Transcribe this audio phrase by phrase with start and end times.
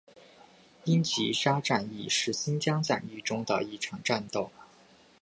[0.85, 4.49] 英吉沙战役是新疆战争中的一场战斗。